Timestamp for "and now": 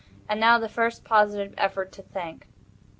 0.27-0.57